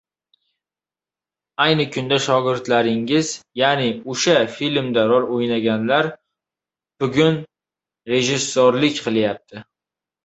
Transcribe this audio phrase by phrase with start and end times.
[1.65, 3.29] Ayni kunda shogirdlaringiz,
[3.61, 6.09] ya’ni o‘sha filmda rol o‘ynaganlar
[7.05, 9.63] bugunrejissyorlik qilyapti.